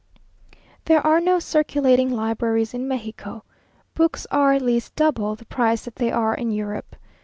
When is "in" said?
2.73-2.87, 6.33-6.49